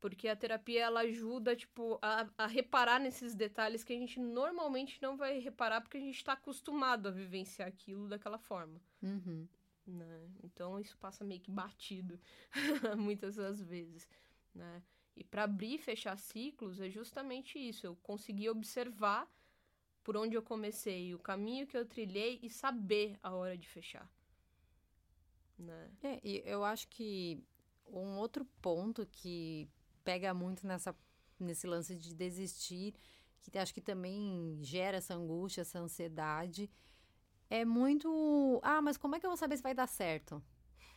Porque 0.04 0.28
a 0.28 0.36
terapia 0.36 0.82
ela 0.82 1.00
ajuda, 1.00 1.56
tipo, 1.56 1.98
a, 2.02 2.28
a 2.38 2.46
reparar 2.46 3.00
nesses 3.00 3.34
detalhes 3.34 3.86
que 3.86 3.94
a 3.94 3.98
gente 3.98 4.20
normalmente 4.20 5.02
não 5.02 5.16
vai 5.16 5.40
reparar 5.40 5.80
porque 5.80 5.96
a 5.96 6.02
gente 6.02 6.18
está 6.18 6.34
acostumado 6.34 7.08
a 7.08 7.12
vivenciar 7.12 7.70
aquilo 7.70 8.10
daquela 8.10 8.38
forma. 8.38 8.82
Uhum. 9.02 9.48
Né? 9.88 10.30
Então 10.44 10.78
isso 10.78 10.98
passa 10.98 11.24
meio 11.24 11.40
que 11.40 11.50
batido 11.50 12.20
muitas 13.00 13.38
das 13.38 13.62
vezes, 13.62 14.06
né? 14.54 14.84
E 15.16 15.24
para 15.24 15.46
abrir 15.46 15.76
e 15.76 15.78
fechar 15.78 16.18
ciclos 16.18 16.82
é 16.82 16.90
justamente 16.90 17.58
isso, 17.58 17.88
eu 17.88 17.96
conseguir 18.04 18.50
observar 18.50 19.26
por 20.04 20.18
onde 20.18 20.36
eu 20.36 20.44
comecei, 20.44 21.16
o 21.16 21.20
caminho 21.20 21.66
que 21.66 21.78
eu 21.78 21.86
trilhei 21.86 22.42
e 22.44 22.50
saber 22.50 23.18
a 23.24 23.34
hora 23.34 23.58
de 23.58 23.70
fechar. 23.70 24.12
Né? 25.58 25.92
É, 26.04 26.20
e 26.22 26.44
eu 26.46 26.66
acho 26.66 26.90
que 26.90 27.42
um 27.88 28.18
outro 28.18 28.44
ponto 28.62 29.06
que 29.06 29.70
pega 30.04 30.34
muito 30.34 30.68
nessa, 30.68 30.96
nesse 31.40 31.68
lance 31.68 31.96
de 31.96 32.14
desistir, 32.14 32.94
que 33.52 33.58
acho 33.58 33.74
que 33.74 33.82
também 33.82 34.58
gera 34.62 34.98
essa 34.98 35.14
angústia, 35.14 35.62
essa 35.62 35.80
ansiedade, 35.80 36.70
é 37.50 37.66
muito. 37.66 38.60
Ah, 38.64 38.82
mas 38.82 38.98
como 38.98 39.16
é 39.16 39.20
que 39.20 39.26
eu 39.26 39.30
vou 39.30 39.38
saber 39.38 39.58
se 39.58 39.64
vai 39.64 39.74
dar 39.74 39.88
certo? 39.88 40.42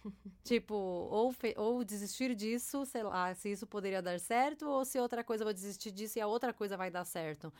tipo, 0.44 0.74
ou, 0.74 1.34
ou 1.56 1.84
desistir 1.84 2.34
disso, 2.34 2.86
sei 2.86 3.02
lá, 3.02 3.34
se 3.34 3.50
isso 3.50 3.66
poderia 3.66 4.00
dar 4.00 4.20
certo, 4.20 4.66
ou 4.66 4.84
se 4.84 4.98
outra 4.98 5.24
coisa 5.24 5.42
eu 5.42 5.46
vou 5.46 5.54
desistir 5.54 5.90
disso 5.90 6.18
e 6.18 6.22
a 6.22 6.26
outra 6.26 6.52
coisa 6.52 6.76
vai 6.76 6.90
dar 6.90 7.04
certo. 7.04 7.52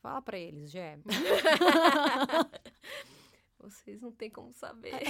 Fala 0.00 0.22
pra 0.22 0.38
eles, 0.38 0.70
Gé. 0.70 0.98
Vocês 3.58 4.00
não 4.00 4.12
têm 4.12 4.30
como 4.30 4.52
saber, 4.52 4.94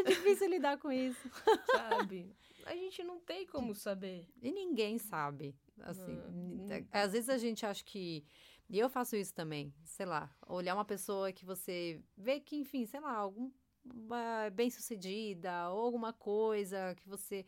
É 0.00 0.04
difícil 0.10 0.48
lidar 0.48 0.78
com 0.78 0.90
isso. 0.90 1.28
sabe? 1.72 2.34
A 2.66 2.74
gente 2.74 3.02
não 3.02 3.18
tem 3.20 3.46
como 3.46 3.74
saber. 3.74 4.28
E 4.42 4.52
ninguém 4.52 4.98
sabe. 4.98 5.54
Assim, 5.80 6.18
Ah, 6.18 6.28
hum. 6.28 6.66
às 6.92 7.12
vezes 7.12 7.28
a 7.28 7.38
gente 7.38 7.64
acha 7.64 7.84
que. 7.84 8.24
E 8.68 8.78
eu 8.78 8.88
faço 8.88 9.16
isso 9.16 9.34
também, 9.34 9.74
sei 9.84 10.06
lá, 10.06 10.30
olhar 10.46 10.74
uma 10.74 10.84
pessoa 10.84 11.32
que 11.32 11.44
você 11.44 12.00
vê 12.16 12.38
que, 12.38 12.54
enfim, 12.56 12.86
sei 12.86 13.00
lá, 13.00 13.12
algum 13.12 13.50
bem 14.52 14.70
sucedida 14.70 15.70
ou 15.70 15.80
alguma 15.86 16.12
coisa 16.12 16.94
que 16.96 17.08
você 17.08 17.44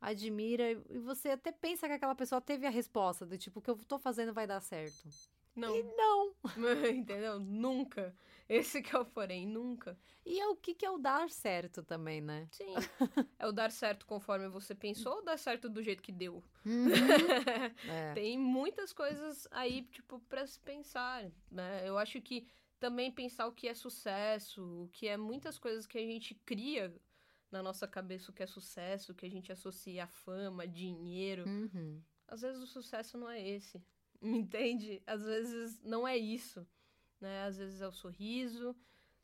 admira 0.00 0.70
e 0.70 0.98
você 0.98 1.30
até 1.30 1.52
pensa 1.52 1.86
que 1.86 1.92
aquela 1.92 2.14
pessoa 2.14 2.40
teve 2.40 2.66
a 2.66 2.70
resposta 2.70 3.26
do 3.26 3.36
tipo, 3.36 3.58
o 3.58 3.62
que 3.62 3.70
eu 3.70 3.76
tô 3.86 3.98
fazendo 3.98 4.32
vai 4.32 4.46
dar 4.46 4.60
certo. 4.60 5.08
Não, 5.54 5.76
E 5.76 5.82
não. 5.82 6.34
entendeu? 6.94 7.38
Nunca. 7.38 8.14
Esse 8.48 8.82
que 8.82 8.94
é 8.94 8.98
o 8.98 9.04
porém, 9.04 9.46
nunca. 9.46 9.98
E 10.24 10.38
é 10.40 10.46
o 10.48 10.56
que, 10.56 10.74
que 10.74 10.84
é 10.86 10.90
o 10.90 10.98
dar 10.98 11.28
certo 11.30 11.82
também, 11.82 12.20
né? 12.20 12.48
Sim. 12.52 12.74
É 13.38 13.46
o 13.46 13.52
dar 13.52 13.72
certo 13.72 14.06
conforme 14.06 14.48
você 14.48 14.74
pensou 14.74 15.16
ou 15.16 15.24
dar 15.24 15.36
certo 15.36 15.68
do 15.68 15.82
jeito 15.82 16.02
que 16.02 16.12
deu? 16.12 16.42
Uhum. 16.64 16.86
É. 17.88 18.14
Tem 18.14 18.38
muitas 18.38 18.92
coisas 18.92 19.48
aí, 19.50 19.82
tipo, 19.82 20.20
pra 20.28 20.46
se 20.46 20.60
pensar, 20.60 21.30
né? 21.50 21.82
Eu 21.88 21.98
acho 21.98 22.20
que 22.20 22.46
também 22.78 23.10
pensar 23.10 23.46
o 23.46 23.52
que 23.52 23.68
é 23.68 23.74
sucesso, 23.74 24.84
o 24.84 24.88
que 24.88 25.06
é 25.08 25.16
muitas 25.16 25.58
coisas 25.58 25.86
que 25.86 25.98
a 25.98 26.06
gente 26.06 26.34
cria 26.34 26.94
na 27.50 27.62
nossa 27.62 27.86
cabeça, 27.86 28.30
o 28.30 28.34
que 28.34 28.42
é 28.42 28.46
sucesso, 28.46 29.12
o 29.12 29.14
que 29.14 29.26
a 29.26 29.30
gente 29.30 29.52
associa 29.52 30.04
a 30.04 30.08
fama, 30.08 30.66
dinheiro. 30.66 31.44
Uhum. 31.46 32.02
Às 32.26 32.40
vezes 32.40 32.62
o 32.62 32.66
sucesso 32.66 33.18
não 33.18 33.28
é 33.28 33.46
esse, 33.46 33.80
entende? 34.20 35.02
Às 35.06 35.22
vezes 35.22 35.80
não 35.82 36.08
é 36.08 36.16
isso, 36.16 36.66
né? 37.22 37.44
Às 37.44 37.56
vezes 37.56 37.80
é 37.80 37.88
o 37.88 37.92
sorriso, 37.92 38.76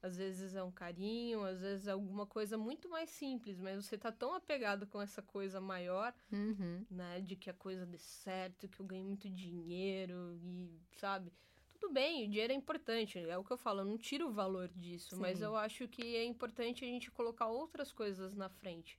às 0.03 0.17
vezes 0.17 0.55
é 0.55 0.63
um 0.63 0.71
carinho, 0.71 1.43
às 1.45 1.61
vezes 1.61 1.87
é 1.89 1.91
alguma 1.91 2.25
coisa 2.27 2.57
muito 2.57 2.89
mais 2.89 3.11
simples, 3.11 3.59
mas 3.59 3.85
você 3.85 3.99
tá 3.99 4.13
tão 4.13 4.33
apegado 4.35 4.87
com 4.87 5.03
essa 5.03 5.21
coisa 5.21 5.61
maior, 5.61 6.15
Uhum. 6.33 6.87
né? 6.91 7.21
De 7.21 7.37
que 7.37 7.51
a 7.51 7.55
coisa 7.55 7.85
dê 7.85 7.99
certo, 7.99 8.69
que 8.69 8.81
eu 8.81 8.87
ganhe 8.87 9.05
muito 9.05 9.29
dinheiro 9.29 10.39
e, 10.43 10.81
sabe? 10.97 11.33
Tudo 11.81 11.93
bem, 11.93 12.25
o 12.27 12.29
dinheiro 12.31 12.53
é 12.53 12.57
importante, 12.57 13.19
é 13.19 13.37
o 13.39 13.45
que 13.45 13.53
eu 13.53 13.57
falo, 13.59 13.81
eu 13.81 13.85
não 13.85 13.99
tiro 13.99 14.29
o 14.29 14.33
valor 14.33 14.69
disso, 14.69 15.17
mas 15.17 15.39
Sim. 15.39 15.45
eu 15.45 15.57
acho 15.57 15.87
que 15.89 16.17
é 16.17 16.25
importante 16.25 16.85
a 16.85 16.89
gente 16.89 17.11
colocar 17.11 17.47
outras 17.47 17.93
coisas 17.93 18.35
na 18.35 18.49
frente. 18.49 18.99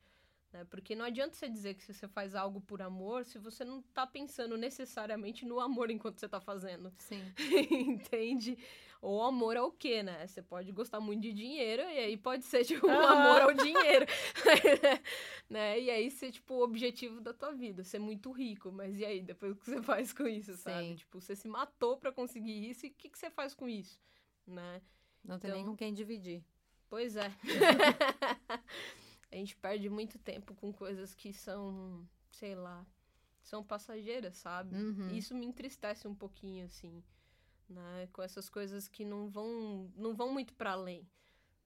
Né? 0.54 0.64
Porque 0.66 0.96
não 0.96 1.06
adianta 1.06 1.36
você 1.36 1.48
dizer 1.50 1.76
que 1.76 1.84
você 1.94 2.08
faz 2.08 2.34
algo 2.36 2.60
por 2.62 2.82
amor 2.82 3.26
se 3.26 3.38
você 3.38 3.64
não 3.66 3.82
tá 3.82 4.08
pensando 4.08 4.58
necessariamente 4.58 5.46
no 5.46 5.60
amor 5.60 5.92
enquanto 5.92 6.20
você 6.20 6.28
tá 6.28 6.40
fazendo. 6.42 6.92
Sim. 6.98 7.22
Entende? 7.70 8.58
Ou 9.02 9.24
amor 9.24 9.56
ao 9.56 9.72
quê, 9.72 10.04
né? 10.04 10.28
Você 10.28 10.42
pode 10.42 10.72
gostar 10.74 11.00
muito 11.00 11.22
de 11.22 11.32
dinheiro 11.34 11.82
e 11.84 11.98
aí 12.00 12.18
pode 12.18 12.44
ser 12.44 12.66
tipo 12.66 12.86
um 12.86 12.90
Ah. 12.92 13.12
amor 13.12 13.42
ao 13.44 13.54
dinheiro. 13.54 14.06
né? 15.50 15.80
E 15.80 15.90
aí 15.90 16.12
ser 16.12 16.32
tipo 16.32 16.56
o 16.56 16.64
objetivo 16.64 17.22
da 17.22 17.34
tua 17.34 17.54
vida, 17.54 17.84
ser 17.84 18.00
muito 18.00 18.30
rico. 18.32 18.72
Mas 18.72 19.00
e 19.00 19.06
aí, 19.06 19.22
depois 19.22 19.54
o 19.54 19.56
que 19.56 19.66
você 19.66 19.82
faz 19.84 20.12
com 20.12 20.28
isso, 20.28 20.56
sabe? 20.58 20.88
Sim. 20.90 20.96
Tipo, 20.96 21.22
você 21.22 21.36
se 21.36 21.48
matou 21.48 21.98
pra 21.98 22.12
conseguir 22.12 22.70
isso 22.70 22.86
e 22.86 22.90
o 22.90 22.94
que, 22.94 23.10
que 23.10 23.18
você 23.18 23.30
faz 23.30 23.54
com 23.54 23.70
isso? 23.70 23.98
Né? 24.46 24.82
Não 25.24 25.40
tem 25.40 25.52
nem 25.52 25.62
Então- 25.62 25.72
com 25.74 25.78
quem 25.78 25.94
dividir. 25.94 26.44
Pois 26.90 27.16
é. 27.16 27.32
a 29.32 29.36
gente 29.36 29.56
perde 29.58 29.90
muito 29.90 30.18
tempo 30.18 30.54
com 30.56 30.74
coisas 30.74 31.14
que 31.14 31.32
são, 31.32 32.06
sei 32.32 32.56
lá, 32.56 32.86
são 33.44 33.64
passageiras, 33.64 34.36
sabe? 34.36 34.76
Uhum. 34.76 35.10
Isso 35.12 35.36
me 35.36 35.46
entristece 35.46 36.08
um 36.08 36.16
pouquinho, 36.16 36.66
assim, 36.66 37.04
né? 37.70 38.08
Com 38.12 38.22
essas 38.22 38.50
coisas 38.50 38.88
que 38.88 39.06
não 39.06 39.30
vão, 39.30 39.92
não 39.96 40.14
vão 40.16 40.32
muito 40.34 40.54
para 40.54 40.72
além, 40.72 41.08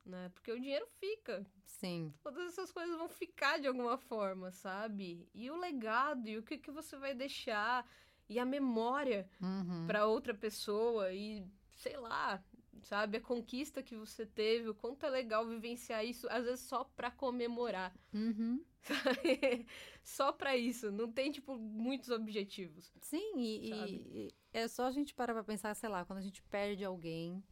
né? 0.05 0.29
Porque 0.29 0.51
o 0.51 0.59
dinheiro 0.59 0.87
fica, 0.99 1.45
Sim. 1.65 2.13
todas 2.21 2.47
essas 2.47 2.71
coisas 2.71 2.97
vão 2.97 3.09
ficar 3.09 3.59
de 3.59 3.67
alguma 3.67 3.97
forma, 3.97 4.51
sabe? 4.51 5.27
E 5.33 5.49
o 5.49 5.55
legado, 5.57 6.27
e 6.27 6.37
o 6.37 6.43
que, 6.43 6.57
que 6.57 6.71
você 6.71 6.97
vai 6.97 7.13
deixar, 7.13 7.87
e 8.29 8.39
a 8.39 8.45
memória 8.45 9.29
Uhum. 9.41 9.85
para 9.87 10.05
outra 10.05 10.33
pessoa, 10.33 11.11
e 11.13 11.45
sei 11.71 11.97
lá, 11.97 12.43
sabe? 12.83 13.17
A 13.17 13.21
conquista 13.21 13.81
que 13.81 13.95
você 13.95 14.25
teve, 14.25 14.69
o 14.69 14.75
quanto 14.75 15.05
é 15.05 15.09
legal 15.09 15.47
vivenciar 15.47 16.05
isso, 16.05 16.27
às 16.29 16.45
vezes 16.45 16.61
só 16.61 16.83
pra 16.83 17.09
comemorar. 17.09 17.93
Uhum. 18.13 18.63
só 20.03 20.31
pra 20.31 20.55
isso. 20.55 20.91
Não 20.91 21.11
tem, 21.11 21.31
tipo, 21.31 21.57
muitos 21.57 22.09
objetivos. 22.09 22.91
Sim, 23.01 23.39
e, 23.39 23.71
e, 23.71 24.35
é 24.51 24.67
só 24.67 24.85
a 24.85 24.91
gente 24.91 25.13
parar 25.13 25.33
pra 25.33 25.43
pensar, 25.43 25.73
sei 25.75 25.89
lá, 25.89 26.05
quando 26.05 26.19
a 26.19 26.23
gente 26.23 26.41
perde 26.43 26.83
alguém. 26.83 27.43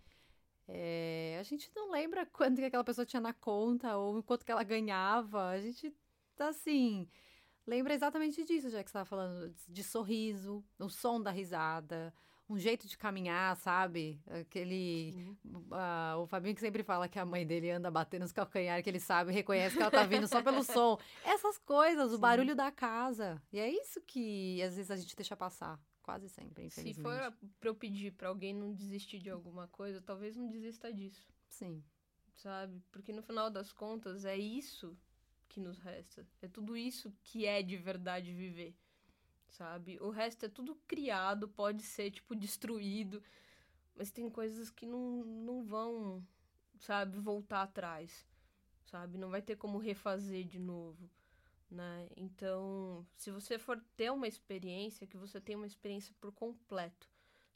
É, 0.68 1.38
a 1.40 1.44
gente 1.44 1.72
não 1.76 1.92
lembra 1.92 2.26
quanto 2.32 2.58
que 2.58 2.66
aquela 2.66 2.84
pessoa 2.84 3.06
tinha 3.06 3.22
na 3.22 3.34
conta 3.34 3.98
ou 3.98 4.22
quanto 4.24 4.46
que 4.46 4.52
ela 4.52 4.64
ganhava. 4.64 5.50
A 5.50 5.60
gente 5.60 5.94
tá 6.36 6.50
assim. 6.50 7.10
Lembra 7.66 7.94
exatamente 7.94 8.44
disso, 8.44 8.70
já 8.70 8.84
que 8.84 8.90
você 8.90 8.98
estava 8.98 9.06
falando 9.06 9.54
de 9.68 9.84
sorriso, 9.84 10.64
o 10.80 10.90
som 10.90 11.22
da 11.22 11.30
risada, 11.30 12.14
um 12.51 12.60
jeito 12.60 12.86
de 12.88 12.98
caminhar, 12.98 13.55
sabe? 13.55 14.20
Aquele. 14.27 15.36
Uh, 15.46 16.20
o 16.22 16.27
Fabinho 16.27 16.53
que 16.53 16.60
sempre 16.60 16.84
fala 16.84 17.08
que 17.08 17.17
a 17.17 17.25
mãe 17.25 17.48
dele 17.48 17.72
anda 17.72 17.89
batendo 17.89 18.24
nos 18.24 18.34
calcanhares, 18.34 18.84
que 18.84 18.89
ele 18.89 19.00
sabe, 19.00 19.31
reconhece 19.31 19.77
que 19.77 19.81
ela 19.81 19.89
tá 19.89 20.03
vindo 20.03 20.27
só 20.27 20.43
pelo 20.43 20.62
som. 20.65 21.00
Essas 21.24 21.58
coisas, 21.58 22.10
Sim. 22.10 22.15
o 22.15 22.20
barulho 22.20 22.55
da 22.55 22.70
casa. 22.70 23.41
E 23.53 23.60
é 23.60 23.70
isso 23.70 24.01
que 24.01 24.62
às 24.62 24.75
vezes 24.75 24.91
a 24.91 24.98
gente 24.98 25.15
deixa 25.15 25.36
passar. 25.36 25.79
Quase 26.03 26.27
sempre, 26.29 26.65
infelizmente. 26.65 26.96
Se 26.96 27.01
for 27.01 27.34
pra 27.60 27.70
eu 27.70 27.75
pedir 27.75 28.12
pra 28.13 28.27
alguém 28.27 28.53
não 28.53 28.74
desistir 28.74 29.20
de 29.20 29.29
alguma 29.29 29.67
coisa, 29.67 30.01
talvez 30.01 30.36
não 30.36 30.48
desista 30.48 30.91
disso. 30.91 31.31
Sim. 31.48 31.84
Sabe? 32.36 32.81
Porque 32.91 33.13
no 33.13 33.22
final 33.22 33.51
das 33.51 33.72
contas 33.72 34.25
é 34.25 34.36
isso 34.36 34.98
que 35.48 35.60
nos 35.60 35.77
resta. 35.77 36.27
É 36.41 36.48
tudo 36.48 36.75
isso 36.75 37.13
que 37.24 37.46
é 37.46 37.62
de 37.62 37.77
verdade 37.77 38.34
viver 38.34 38.75
sabe? 39.51 39.98
O 40.01 40.10
resto 40.10 40.46
é 40.46 40.50
tudo 40.50 40.75
criado, 40.88 41.48
pode 41.48 41.84
ser, 41.84 42.12
tipo, 42.12 42.36
destruído, 42.36 43.24
mas 43.96 44.12
tem 44.12 44.29
coisas 44.29 44.70
que 44.70 44.86
não, 44.86 45.24
não 45.24 45.63
vão, 45.63 46.25
sabe, 46.79 47.20
voltar 47.20 47.63
atrás, 47.63 48.25
sabe? 48.86 49.17
Não 49.17 49.29
vai 49.29 49.41
ter 49.41 49.55
como 49.55 49.77
refazer 49.77 50.46
de 50.46 50.60
novo, 50.60 51.10
né? 51.70 52.10
Então, 52.15 53.05
se 53.15 53.31
você 53.31 53.60
for 53.60 53.79
ter 53.96 54.12
uma 54.12 54.27
experiência, 54.27 55.08
que 55.08 55.17
você 55.17 55.39
tenha 55.39 55.58
uma 55.58 55.67
experiência 55.67 56.15
por 56.20 56.31
completo, 56.31 57.10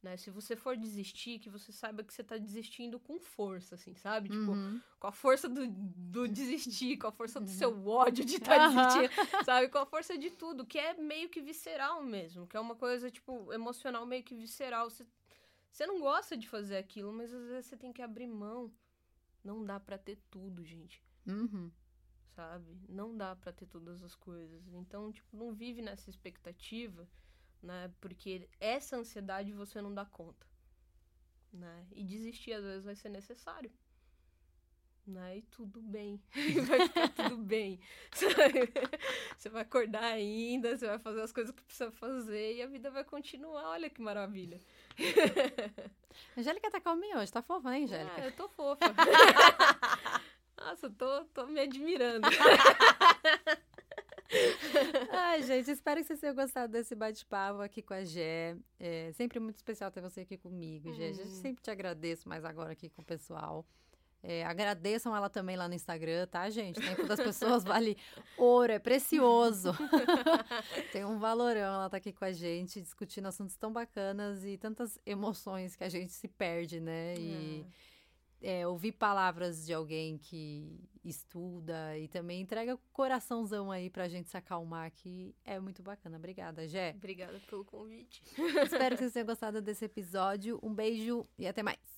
né? 0.06 0.16
Se 0.18 0.30
você 0.30 0.56
for 0.56 0.78
desistir, 0.78 1.40
que 1.40 1.50
você 1.50 1.72
saiba 1.72 2.04
que 2.04 2.14
você 2.14 2.24
tá 2.24 2.38
desistindo 2.38 3.00
com 3.00 3.20
força, 3.20 3.74
assim, 3.74 3.96
sabe? 3.96 4.30
Tipo, 4.30 4.52
uhum. 4.52 4.80
com 5.00 5.08
a 5.08 5.12
força 5.12 5.50
do, 5.50 5.68
do 5.68 6.28
desistir, 6.28 6.98
com 6.98 7.08
a 7.08 7.12
força 7.12 7.42
do 7.42 7.50
seu 7.50 7.88
ódio 7.88 8.24
de 8.24 8.36
estar 8.36 8.56
tá 8.56 8.68
desistindo, 8.70 9.44
sabe? 9.44 9.68
Com 9.70 9.80
a 9.80 9.86
força 9.86 10.16
de 10.16 10.30
tudo, 10.30 10.66
que 10.66 10.78
é 10.78 10.94
meio 10.94 11.28
que 11.28 11.42
visceral 11.42 12.04
mesmo, 12.04 12.46
que 12.46 12.56
é 12.56 12.60
uma 12.60 12.76
coisa, 12.76 13.10
tipo, 13.10 13.52
emocional 13.52 14.06
meio 14.06 14.24
que 14.24 14.36
visceral. 14.36 14.90
Você, 14.92 15.06
você 15.72 15.88
não 15.88 16.00
gosta 16.00 16.38
de 16.38 16.48
fazer 16.48 16.78
aquilo, 16.78 17.12
mas 17.12 17.34
às 17.34 17.48
vezes 17.48 17.66
você 17.66 17.76
tem 17.76 17.92
que 17.92 18.04
abrir 18.04 18.28
mão. 18.28 18.72
Não 19.44 19.66
dá 19.66 19.80
para 19.80 19.98
ter 19.98 20.20
tudo, 20.30 20.64
gente. 20.64 21.04
Uhum. 21.26 21.72
Sabe? 22.36 22.78
Não 22.88 23.18
dá 23.18 23.36
para 23.36 23.52
ter 23.52 23.66
todas 23.66 24.04
as 24.04 24.14
coisas. 24.14 24.68
Então, 24.68 25.12
tipo, 25.12 25.36
não 25.36 25.52
vive 25.52 25.82
nessa 25.82 26.12
expectativa 26.12 27.08
né? 27.66 27.92
Porque 28.00 28.48
essa 28.60 28.96
ansiedade 28.96 29.52
você 29.52 29.82
não 29.82 29.94
dá 29.94 30.06
conta, 30.06 30.46
né? 31.52 31.86
E 31.92 32.04
desistir 32.04 32.54
às 32.54 32.64
vezes 32.64 32.86
vai 32.86 32.96
ser 32.96 33.10
necessário. 33.10 33.72
Né? 35.06 35.38
E 35.38 35.42
tudo 35.44 35.82
bem. 35.82 36.22
vai 36.68 36.88
ficar 36.88 37.10
tudo 37.10 37.38
bem. 37.38 37.80
Você 39.38 39.50
vai 39.50 39.62
acordar 39.62 40.04
ainda, 40.04 40.76
você 40.76 40.88
vai 40.88 40.98
fazer 40.98 41.22
as 41.22 41.32
coisas 41.32 41.54
que 41.54 41.62
precisa 41.62 41.92
fazer 41.92 42.56
e 42.56 42.64
a 42.64 42.68
vida 42.68 42.90
vai 42.90 43.04
continuar. 43.04 43.70
Olha 43.70 43.88
que 43.88 44.02
maravilha. 44.02 44.60
Angélica 46.36 46.72
tá 46.72 46.82
calminha 46.82 47.20
hoje, 47.20 47.32
tá 47.32 47.44
fofa, 47.44 47.70
né, 47.70 47.84
Angélica? 47.84 48.22
É, 48.22 48.28
eu 48.28 48.32
tô 48.32 48.50
fofa. 48.50 48.86
Nossa, 50.58 50.90
tô, 50.90 51.26
tô 51.26 51.46
me 51.46 51.60
admirando. 51.60 52.28
Ai, 55.12 55.44
gente, 55.44 55.70
espero 55.72 56.02
que 56.02 56.08
vocês 56.08 56.20
tenham 56.20 56.36
gostado 56.36 56.72
desse 56.72 56.96
bate-papo 56.96 57.62
aqui 57.62 57.82
com 57.82 57.94
a 57.94 58.04
Gé. 58.04 58.56
É 58.80 59.12
sempre 59.14 59.40
muito 59.40 59.58
especial 59.58 59.92
ter 59.92 60.02
você 60.02 60.22
aqui 60.22 60.38
comigo, 60.38 60.94
Gé. 60.94 61.12
Hum. 61.12 61.26
Sempre 61.42 61.62
te 61.62 61.70
agradeço 61.70 62.28
mais 62.28 62.44
agora 62.44 62.72
aqui 62.72 62.90
com 62.90 63.02
o 63.02 63.06
pessoal. 63.06 63.66
É, 64.28 64.44
agradeçam 64.44 65.16
ela 65.16 65.30
também 65.30 65.56
lá 65.56 65.68
no 65.68 65.76
Instagram, 65.76 66.26
tá, 66.26 66.50
gente? 66.50 66.80
O 66.80 66.84
tempo 66.84 67.06
das 67.06 67.20
pessoas 67.20 67.64
vale 67.64 67.96
ouro, 68.38 68.72
é 68.72 68.80
precioso. 68.80 69.72
Tem 70.92 71.06
um 71.06 71.20
valorão, 71.20 71.76
ela 71.76 71.90
tá 71.92 71.98
aqui 71.98 72.12
com 72.12 72.26
a 72.26 72.32
gente, 72.32 72.82
discutindo 72.82 73.28
assuntos 73.28 73.56
tão 73.56 73.72
bacanas 73.72 74.44
e 74.44 74.58
tantas 74.58 74.98
emoções 75.06 75.76
que 75.76 75.84
a 75.84 75.90
gente 75.90 76.12
se 76.12 76.28
perde, 76.28 76.80
né? 76.80 77.14
E. 77.20 77.62
É 77.62 77.95
é, 78.46 78.68
ouvir 78.68 78.92
palavras 78.92 79.66
de 79.66 79.74
alguém 79.74 80.20
que 80.20 80.80
estuda 81.04 81.98
e 81.98 82.08
também 82.08 82.42
entrega 82.42 82.78
coraçãozão 82.94 83.72
aí 83.72 83.90
pra 83.90 84.08
gente 84.08 84.30
se 84.30 84.38
acalmar 84.38 84.86
aqui. 84.86 85.36
É 85.44 85.60
muito 85.60 85.82
bacana. 85.82 86.18
Obrigada, 86.18 86.68
Gé. 86.68 86.94
Obrigada 86.96 87.42
pelo 87.50 87.66
convite. 87.66 88.22
Espero 88.64 88.96
que 88.96 89.02
vocês 89.02 89.14
tenham 89.14 89.26
gostado 89.26 89.64
desse 89.64 89.86
episódio. 89.86 90.60
Um 90.62 90.76
beijo 90.76 91.26
e 91.40 91.48
até 91.48 91.64
mais. 91.64 91.95